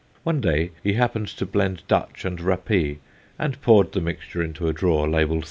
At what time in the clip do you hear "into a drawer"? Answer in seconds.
4.41-5.03